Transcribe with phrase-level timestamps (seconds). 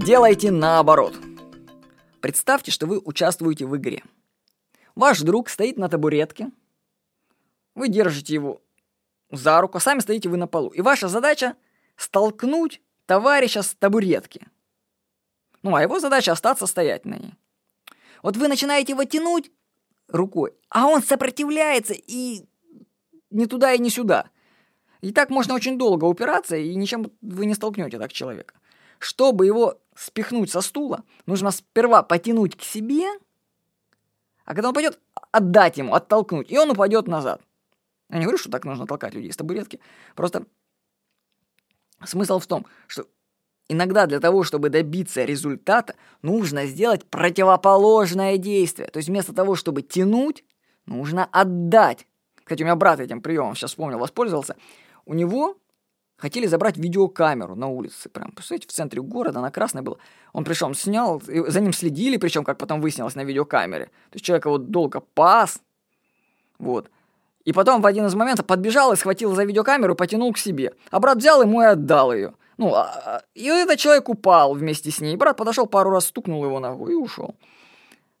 [0.00, 1.14] Сделайте наоборот.
[2.20, 4.02] Представьте, что вы участвуете в игре.
[4.94, 6.50] Ваш друг стоит на табуретке,
[7.74, 8.62] вы держите его
[9.30, 10.68] за руку, а сами стоите вы на полу.
[10.68, 11.56] И ваша задача
[11.96, 14.46] столкнуть товарища с табуретки.
[15.62, 17.34] Ну, а его задача остаться стоять на ней.
[18.22, 19.50] Вот вы начинаете его тянуть
[20.06, 22.46] рукой, а он сопротивляется и
[23.30, 24.30] не туда и не сюда.
[25.00, 28.54] И так можно очень долго упираться, и ничем вы не столкнете так человека.
[28.98, 33.04] Чтобы его спихнуть со стула, нужно сперва потянуть к себе,
[34.44, 34.98] а когда он пойдет,
[35.32, 37.42] отдать ему, оттолкнуть, и он упадет назад.
[38.08, 39.80] Я не говорю, что так нужно толкать людей с табуретки.
[40.14, 40.46] Просто
[42.04, 43.06] смысл в том, что
[43.68, 48.88] иногда для того, чтобы добиться результата, нужно сделать противоположное действие.
[48.88, 50.44] То есть вместо того, чтобы тянуть,
[50.86, 52.06] нужно отдать.
[52.36, 54.56] Кстати, у меня брат этим приемом, сейчас вспомнил, воспользовался.
[55.04, 55.58] У него
[56.18, 58.10] хотели забрать видеокамеру на улице.
[58.10, 59.98] Прям, представляете, в центре города, на Красной было.
[60.32, 63.86] Он пришел, снял, за ним следили, причем, как потом выяснилось на видеокамере.
[63.86, 65.60] То есть человек его долго пас.
[66.58, 66.90] Вот.
[67.44, 70.74] И потом в один из моментов подбежал и схватил за видеокамеру, потянул к себе.
[70.90, 72.34] А брат взял ему и отдал ее.
[72.58, 75.16] Ну, а, а, и этот человек упал вместе с ней.
[75.16, 77.36] Брат подошел пару раз, стукнул его ногой и ушел.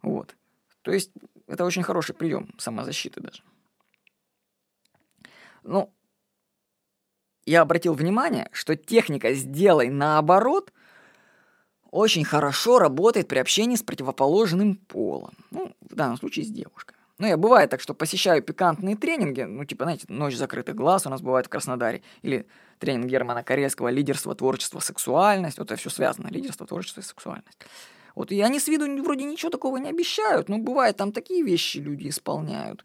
[0.00, 0.36] Вот.
[0.82, 1.10] То есть
[1.48, 3.42] это очень хороший прием самозащиты даже.
[5.64, 5.92] Ну,
[7.48, 10.72] я обратил внимание, что техника «сделай наоборот»
[11.90, 15.34] очень хорошо работает при общении с противоположным полом.
[15.50, 16.94] Ну, в данном случае с девушкой.
[17.18, 21.10] Ну, я бывает так, что посещаю пикантные тренинги, ну, типа, знаете, «Ночь закрытых глаз» у
[21.10, 22.46] нас бывает в Краснодаре, или
[22.78, 25.58] тренинг Германа Карельского «Лидерство, творчество, сексуальность».
[25.58, 27.58] Вот это все связано, лидерство, творчество и сексуальность.
[28.14, 31.78] Вот, и они с виду вроде ничего такого не обещают, но бывает там такие вещи
[31.78, 32.84] люди исполняют.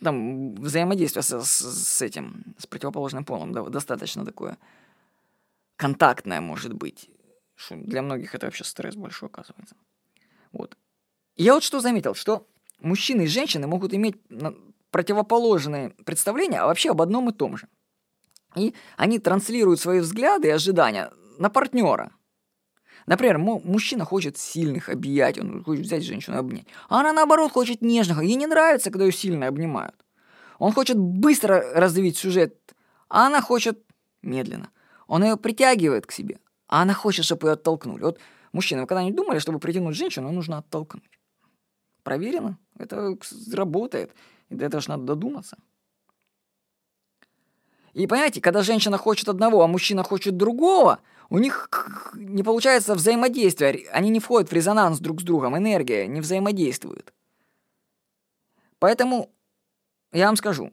[0.00, 4.58] Там взаимодействие с, с, с этим, с противоположным полом да, достаточно такое
[5.76, 7.10] контактное может быть.
[7.54, 9.76] Что для многих это вообще стресс большой оказывается.
[10.52, 10.76] Вот.
[11.36, 12.46] Я вот что заметил, что
[12.80, 14.16] мужчины и женщины могут иметь
[14.90, 17.68] противоположные представления а вообще об одном и том же.
[18.54, 22.12] И они транслируют свои взгляды и ожидания на партнера.
[23.06, 26.66] Например, мужчина хочет сильных объять, он хочет взять женщину и обнять.
[26.88, 28.22] А она, наоборот, хочет нежных.
[28.22, 29.94] Ей не нравится, когда ее сильно обнимают.
[30.58, 32.58] Он хочет быстро развить сюжет,
[33.08, 33.78] а она хочет
[34.22, 34.70] медленно.
[35.06, 38.02] Он ее притягивает к себе, а она хочет, чтобы ее оттолкнули.
[38.02, 38.18] Вот,
[38.52, 41.20] мужчина, вы когда-нибудь думали, чтобы притянуть женщину, нужно оттолкнуть?
[42.02, 42.58] Проверено.
[42.78, 43.16] Это
[43.52, 44.12] работает.
[44.48, 45.58] И до этого же надо додуматься.
[47.96, 50.98] И понимаете, когда женщина хочет одного, а мужчина хочет другого,
[51.30, 51.70] у них
[52.14, 53.88] не получается взаимодействие.
[53.90, 57.14] Они не входят в резонанс друг с другом, энергия не взаимодействует.
[58.78, 59.30] Поэтому
[60.12, 60.72] я вам скажу,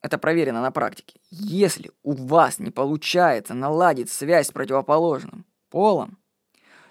[0.00, 1.20] это проверено на практике.
[1.28, 6.16] Если у вас не получается наладить связь с противоположным полом,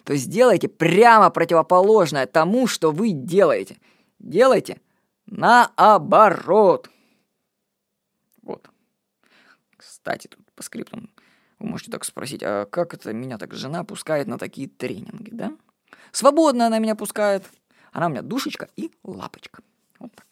[0.03, 3.78] то сделайте прямо противоположное тому, что вы делаете.
[4.20, 4.80] Делайте
[5.26, 6.88] наоборот.
[8.44, 8.70] Вот.
[10.05, 11.09] Кстати, тут по скриптам
[11.57, 15.51] вы можете так спросить, а как это меня так жена пускает на такие тренинги, да?
[16.11, 17.43] Свободно она меня пускает.
[17.91, 19.63] Она у меня душечка и лапочка.
[19.97, 20.27] Вот так.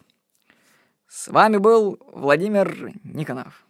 [1.08, 3.66] С вами был Владимир Никонов.